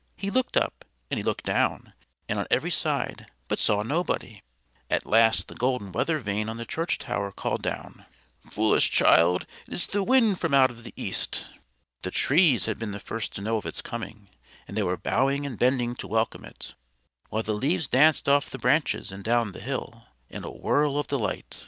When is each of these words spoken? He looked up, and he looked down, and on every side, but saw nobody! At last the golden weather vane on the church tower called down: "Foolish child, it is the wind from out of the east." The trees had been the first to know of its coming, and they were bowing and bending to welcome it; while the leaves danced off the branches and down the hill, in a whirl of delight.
He 0.17 0.31
looked 0.31 0.57
up, 0.57 0.83
and 1.11 1.19
he 1.19 1.23
looked 1.23 1.45
down, 1.45 1.93
and 2.27 2.39
on 2.39 2.47
every 2.49 2.71
side, 2.71 3.27
but 3.47 3.59
saw 3.59 3.83
nobody! 3.83 4.41
At 4.89 5.05
last 5.05 5.47
the 5.47 5.53
golden 5.53 5.91
weather 5.91 6.17
vane 6.17 6.49
on 6.49 6.57
the 6.57 6.65
church 6.65 6.97
tower 6.97 7.31
called 7.31 7.61
down: 7.61 8.07
"Foolish 8.49 8.89
child, 8.89 9.45
it 9.67 9.75
is 9.75 9.85
the 9.85 10.01
wind 10.01 10.39
from 10.39 10.55
out 10.55 10.71
of 10.71 10.83
the 10.85 10.93
east." 10.97 11.51
The 12.01 12.09
trees 12.09 12.65
had 12.65 12.79
been 12.79 12.93
the 12.93 12.99
first 12.99 13.31
to 13.33 13.41
know 13.41 13.57
of 13.57 13.67
its 13.67 13.83
coming, 13.83 14.29
and 14.67 14.75
they 14.75 14.81
were 14.81 14.97
bowing 14.97 15.45
and 15.45 15.59
bending 15.59 15.93
to 15.97 16.07
welcome 16.07 16.45
it; 16.45 16.73
while 17.29 17.43
the 17.43 17.53
leaves 17.53 17.87
danced 17.87 18.27
off 18.27 18.49
the 18.49 18.57
branches 18.57 19.11
and 19.11 19.23
down 19.23 19.51
the 19.51 19.59
hill, 19.59 20.05
in 20.31 20.43
a 20.43 20.49
whirl 20.49 20.97
of 20.97 21.05
delight. 21.05 21.59